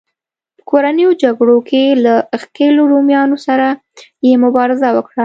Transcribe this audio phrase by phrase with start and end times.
[0.57, 3.67] په کورنیو جګړو کې له ښکېلو رومیانو سره
[4.25, 5.19] یې مبارزه وکړه.